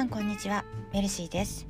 [0.00, 0.64] さんこんにちは。
[0.94, 1.66] メルシーです。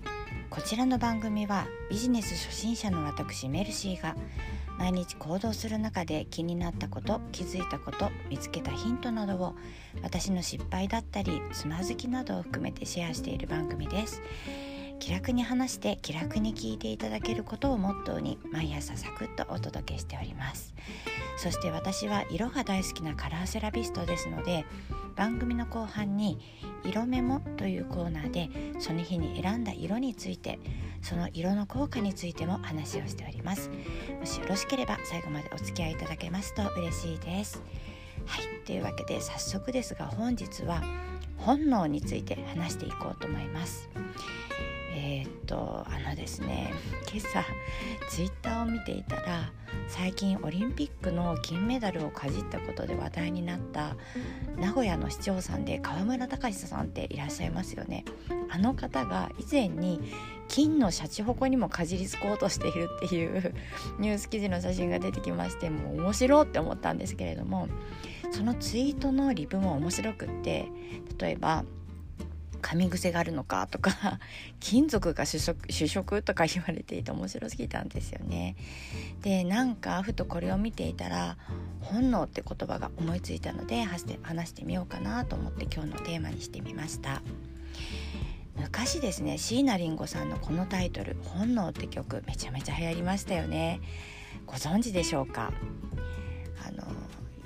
[0.50, 4.14] こちらの番組はビジネス初心者の私メルシーが
[4.78, 9.56] 毎日行動する中で気になったこと気づいたこと見つけたヒントなどを
[10.04, 14.22] 私の失敗だったりつまずきなどを含めてシェアしている番組です。
[15.00, 20.74] 気楽に話して気楽に聞いていただけることをモットーに毎朝サクッとお届けしております。
[21.38, 24.66] そして私は色が大好きなカラーセラピストですので
[25.16, 26.38] 番組の後半に
[26.84, 30.58] 「色メモ」というコーナーでその日に選んだ色について
[31.00, 33.70] その色の効果についても話をしております。
[34.20, 37.62] もしよろしければ最後までお付き合いいただけますと嬉しいです。
[38.26, 40.82] はいというわけで早速ですが本日は
[41.38, 43.88] 本能について話していこうと思います。
[44.92, 46.72] えー、っとあのですね
[47.12, 47.44] 今朝
[48.08, 49.52] ツイッターを見ていたら
[49.88, 53.96] 最近オリンピックの金メダルをかじったことで話題になった
[54.56, 58.04] 名古屋の市長さんで川村隆久さんっていらっしゃいますよね。
[58.50, 60.00] あの方が以前に
[60.48, 63.54] 金のシャチホコにもかじりつこうとしているっていう
[64.00, 67.68] ニュース記事の写真が出てきましてもう面白いって思ったんですけれども
[68.32, 70.66] そのツイートのリプも面白くって
[71.18, 71.64] 例えば
[72.60, 74.20] 「噛み癖があるのかとか
[74.60, 78.56] 金属が主食主食とか言われていて面白すぎたんですよね。
[79.22, 81.36] でなんかふとこれを見ていたら
[81.80, 83.82] 本能って言葉が思いついたので
[84.22, 87.22] 話してみようかなと思って今日のテーマにしてみました。
[88.56, 93.80] 昔ですね椎名林檎さんのこのタイトル「本能」って曲めちゃめちゃ流行りましたよね
[94.44, 95.50] ご存知でしょうか？
[96.66, 96.84] あの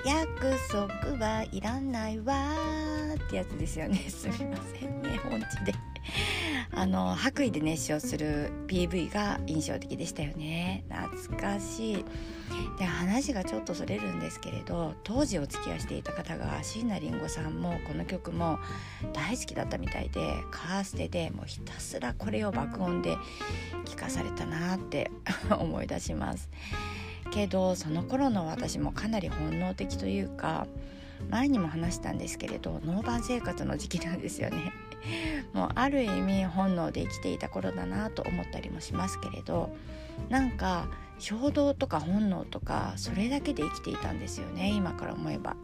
[0.04, 0.86] 約束
[1.24, 2.34] はいらないわ
[3.26, 3.96] ってやつですよね。
[4.08, 5.18] すみませんね。
[5.28, 5.74] 本地で。
[6.76, 10.84] あの白衣で熱唱する PV が印象的でしたよね。
[10.88, 12.04] 懐かしい。
[12.78, 18.58] で話がちょっとそれるんですけれど当時お付き合いしていた方が椎名林檎さんもこの曲も
[19.12, 23.16] 大好きだったみたいでカーステでもうひたすらこれを爆音で
[23.84, 25.10] 聴かされたなって
[25.56, 26.50] 思い出します。
[27.30, 30.66] けどその頃の私もかなり本能的というか
[31.30, 34.72] 前にも話したんですけれどノーバン生活の時期なんですよね。
[35.52, 39.74] もうある意味本能で生きていた頃だなと思ったりもしますけれど
[40.30, 45.56] なんか衝動とか本能とかそれだけで生きていたんですよね今から思えば。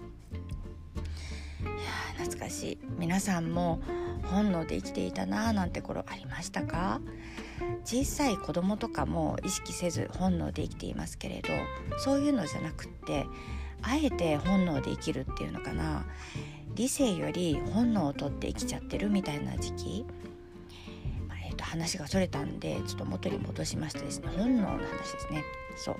[1.62, 2.78] いや懐かしい。
[2.98, 3.80] 皆さんも
[4.24, 7.00] 本能で生きていたなーなんて頃ありましたか？
[7.84, 11.48] 小さい子供とかも意識せず本能で生きていますけれど
[11.98, 13.26] そういうのじゃなくって
[13.82, 16.04] あえて本能で生きるっていうのかな。
[16.74, 20.06] 理性より本能を取って生きちゃってるみたいな時期、
[21.28, 24.28] まあ、えー、と話がそれたんでちょっと元に戻しましてですね。
[24.36, 24.86] 本能の話で
[25.20, 25.44] すね。
[25.76, 25.96] そう。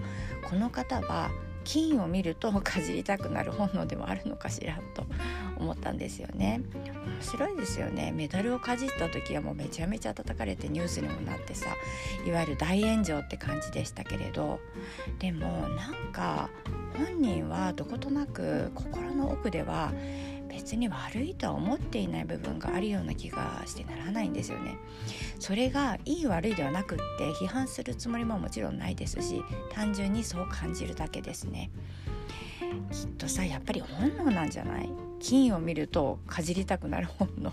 [0.48, 1.30] この方は
[1.65, 5.04] 金を見るとかじりたくなる本能でもあるのかしらと
[5.56, 6.60] 思ったんですよね。
[6.75, 8.12] 面白いですよね。
[8.12, 11.66] メダルをかじった時はもうめちゃめちゃ叩かれてニュースにもなってさ
[12.26, 14.60] いわゆる大炎上って感じでしたけれど。
[15.19, 16.50] でもなんか
[16.97, 19.92] 本人はどことなく心の奥では
[20.50, 24.77] 別に悪いとは思っていない部分があるような気がしてならないんですよね。
[25.38, 31.71] それがいい悪いではなくって批判するつもりももちろんないですし単純にそう感じるだけですね。
[32.93, 34.91] きっとさやっぱり本能なんじゃない？
[35.21, 37.53] 金を見るとかじりたくなる本能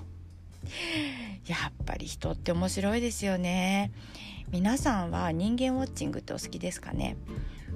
[1.48, 3.92] やっぱり人って面白いですよね
[4.52, 7.16] 皆さんは人間ウォッチングってお好きですかね？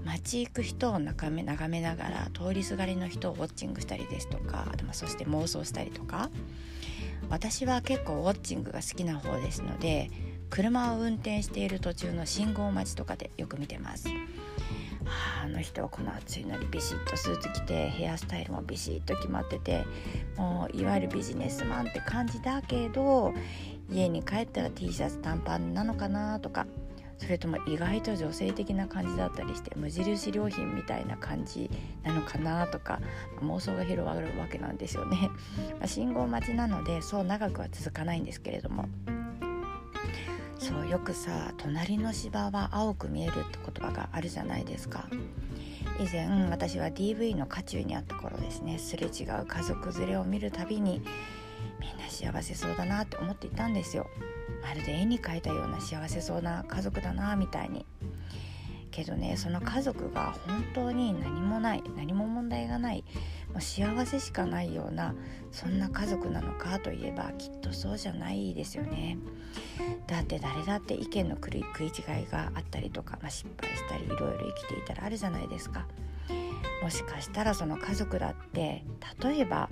[0.06, 6.30] 街行く人を眺め眺めながら通りすがりの人をウォッチングしたりですとかそして妄想したりとか。
[7.30, 10.12] 私は結構ウォッチングが好きな方ですので
[10.50, 14.10] 車を運転している途中の信号待ちとかでよく見てます。
[15.44, 19.84] あの人はこの暑いのにビシッとスーツ着てヘアスタイルもビシッと決まってて
[20.38, 23.34] もういわゆるビジネスマンって感じだけど
[23.90, 26.68] 家に帰ったら T シャツ短パンなのかなとか
[27.22, 31.70] それとも意外と女性的な感じだったりして無印良品みたいな感じ
[32.04, 33.00] なのかなとか、
[33.42, 35.30] 妄想が広がるわけなんですよね。
[35.80, 38.86] ま、信号待ちなのでそう長くは続かないんですけれども
[40.58, 45.08] そうよくさ「隣の芝は青く見える」って言葉があるじゃないですか。
[46.00, 51.04] 以前私は DV の渦中にあった頃ですねすれ違う家族連れを見るたびに
[51.82, 54.08] みんな幸せそうだなって思っていたんですよ。
[54.62, 57.86] まるで絵に描いたような幸せそうな家族だなみたいに。
[58.92, 63.06] けどねその家族が本当に何もない何も問題がない
[63.54, 65.16] もう幸せしかないような
[65.52, 69.18] そんな家族なのかといえばきっとそうじゃないですよね。
[70.08, 75.88] だって誰だって意見の食い違いがあったりとか、まあ、失敗したりいろいろ生きていたらあるじゃないですか。
[76.82, 78.84] もしかしたらその家族だっって
[79.24, 79.70] 例えば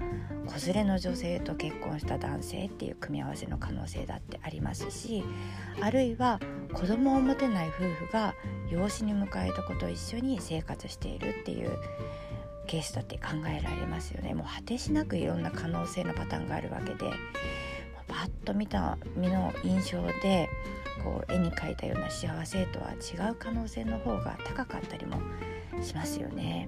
[0.47, 5.23] 子連れの女性と結婚した男性っていう組み合わせの可能性だってありますし
[5.81, 6.39] あるいは
[6.73, 8.33] 子供を持てない夫婦が
[8.71, 11.77] 養子に迎えた子と一緒に生活しているっていう
[12.67, 17.11] ケースだって考えられますよねもう果てしなくいろんな可能性のパターンがあるわけで
[18.07, 20.49] パッと見た身の印象で
[21.03, 25.17] こう絵に描いたような幸せとは違う可能性の方が高かったりも
[25.81, 26.67] しますよね。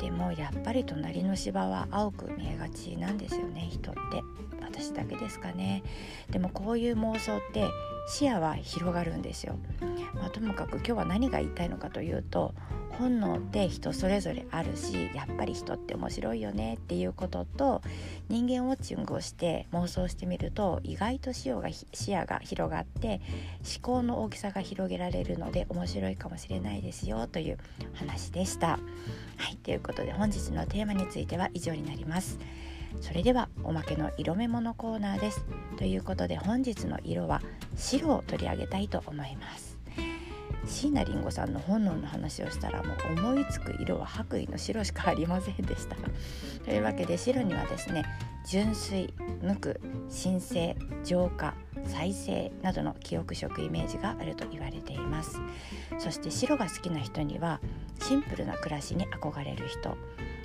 [0.00, 4.22] でもやっぱり隣の芝は青く見えがちなんですよね人って。
[4.60, 5.82] 私だけですかね。
[6.30, 7.66] でもこういう妄想って
[8.08, 9.56] 視野は広がるんですよ、
[10.14, 12.54] まあ、ともかく今日は何が言いたいのかというと
[12.98, 17.82] 本能って人それぞれあるしやっぱり人って面白いよねっていうことと
[18.28, 23.20] 人間ウォッチングをして妄想してみると意外と視野が視野が広がって
[23.64, 27.58] 思考の大きさが広げられるので面白いかもしれないですよという
[27.94, 28.78] 話でした。
[29.36, 32.38] はいということで本日のテーマについては以上になります。
[33.00, 35.44] それではおまけの色目物コーナーです
[35.76, 37.42] ということで本日の色は
[37.76, 39.75] 白を取り上げたいと思います
[40.66, 45.96] 椎名林檎さんの本能の話をしたらもう思いつく色は白衣の白しかありませんでした。
[46.64, 48.04] というわけで白にはですね
[48.46, 49.74] 純粋無垢
[50.10, 51.54] 神聖浄化
[51.84, 55.40] 再生などの記憶色イメージがあると言われています。
[55.98, 57.60] そして白が好きな人には
[58.00, 59.96] シンプルな暮らしに憧れる人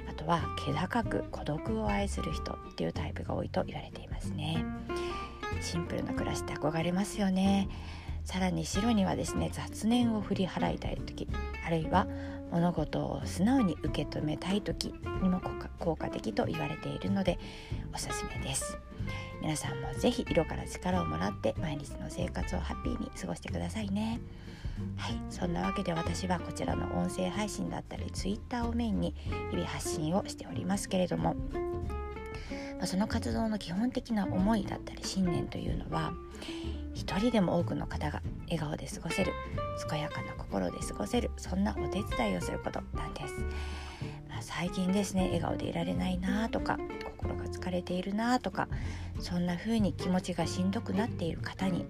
[0.09, 4.63] あとは気高く孤独を愛する人っていうタイプが多いと言われていますね。
[5.61, 7.67] シンプルな暮らしって憧れますよね。
[8.23, 11.27] さらに白にはですね雑念を振り払いたい時
[11.65, 12.07] あるいは
[12.51, 15.41] 物事を素直に受け止めたい時にも
[15.79, 17.39] 効果的と言われているので
[17.93, 18.77] おすすめです。
[19.41, 24.19] 皆さんも是非色から力をもらって毎日の生活をハッピーに過ごしてくださいね。
[24.97, 29.15] はいそんなわけで私はこちらの音声配信だったり Twitter をメインに
[29.51, 31.35] 日々発信をしておりますけれども
[32.85, 36.13] その活動の基本的な思いだったり信念というのは
[36.93, 39.31] 一人でも多くの方が笑顔で過ごせる
[39.89, 43.33] 健やかな心で過ごせるそんなお手伝いをすることなんです、
[44.29, 46.77] まあ、最近ですね笑顔でいられないなとか
[47.17, 48.67] 心が疲れているなとか
[49.19, 51.85] そんな風に気持ちがしんどくなっている方に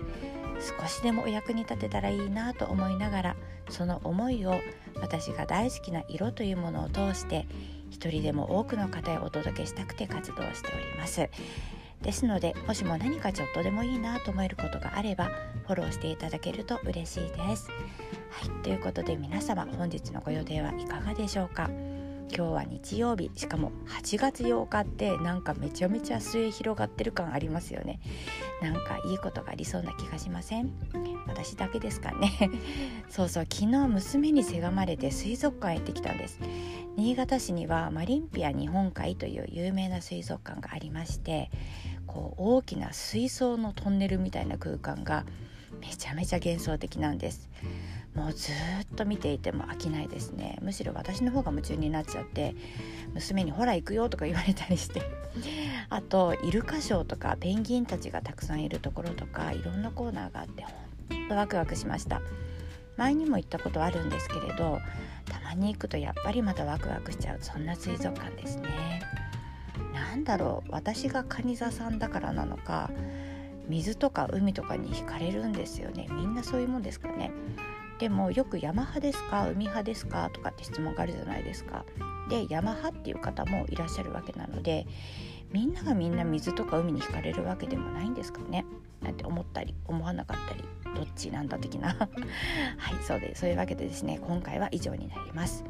[0.61, 3.35] 少しでもお役に立てたらいいなと思いながら
[3.69, 4.61] その思いを
[5.01, 7.47] 私が大好きな色というものを通して
[7.89, 11.29] 一人でも多くの方へお届けしたくて活動しております。
[12.01, 15.25] ですのでもしも何かちょっとでもいいなと思えることがあれば
[15.67, 17.69] フォローしていただけると嬉しいです。
[18.31, 21.69] はいということで皆様本日のご予定はいかがでしょうか？
[22.33, 27.99] 今日は日曜日しかも8月8日ってなんかめちゃめちゃ末広がってる感ありますよね。
[28.61, 30.71] なんかいいことがありそうな気がしません？
[31.27, 32.31] 私だけですかね。
[33.09, 36.39] そうそう昨日娘にせがまれて水族館へ行ってきたんです。
[36.97, 41.49] 新潟市にはマリンピア日本海という有名な水族館がありまして
[42.05, 45.25] こう大きな水槽のトンネルみたいな空間が
[45.79, 47.49] めちゃめちゃ幻想的なんです。
[48.13, 50.59] もうずっと見ていても飽きないですね。
[50.61, 52.55] むしろ私の方が夢中になっちゃって
[53.13, 55.01] 娘に「ほら行くよ」とか言われたりして。
[55.89, 62.21] あとイルカショーとかペンギンたちがたくさんいるところとかいろんなコーナーがあってほんとワクワクしました。
[63.01, 64.79] 前にも行ったことあるんですけれど
[65.25, 67.39] たまに行くとやっぱりまたワクワクしちゃう。
[67.41, 69.01] そんな水族館ですね。
[69.91, 70.71] なんだろう。
[70.71, 72.91] 私がカニ座さんだからなのか
[73.67, 76.09] 水とか海とかに惹かれるんですよね。
[76.11, 77.31] みんなそういうもんですかね。
[78.01, 79.47] でもよく山派ですか？
[79.47, 80.29] 海派ですか？
[80.33, 81.85] とかって質問があるじゃないですか。
[82.29, 84.87] で山派っていう方もいらっしゃるわけなので
[85.51, 88.65] みんながみんな水とか海に惹かれるわけでもないんですかね？
[89.01, 90.63] なんて思ったり思わなかったり
[90.95, 91.89] どっちなんだ的な。
[91.93, 95.63] はいそうでそういうわけでですね今回は以上になります。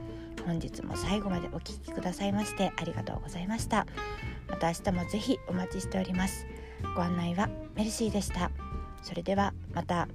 [0.45, 3.85] 本日も最後までお聴きくださいましてありがとうございました。
[4.49, 6.47] また明日もぜひお待ちしております。
[6.95, 8.51] ご案内はメルシーでした。
[9.01, 10.07] それではまた。